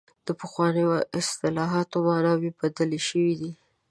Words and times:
د 0.27 0.29
پخوانیو 0.39 0.93
اصطلاحاتو 1.19 1.97
معناوې 2.07 2.49
بدلې 2.59 2.99
شوې 3.07 3.33
دي. 3.39 3.51